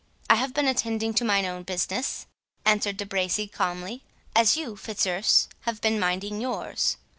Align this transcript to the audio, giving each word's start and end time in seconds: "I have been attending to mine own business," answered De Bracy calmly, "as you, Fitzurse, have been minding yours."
"I 0.31 0.33
have 0.33 0.55
been 0.55 0.65
attending 0.67 1.13
to 1.13 1.23
mine 1.23 1.45
own 1.45 1.61
business," 1.61 2.25
answered 2.65 2.97
De 2.97 3.05
Bracy 3.05 3.45
calmly, 3.45 4.03
"as 4.35 4.57
you, 4.57 4.75
Fitzurse, 4.75 5.47
have 5.65 5.79
been 5.79 5.99
minding 5.99 6.41
yours." 6.41 6.97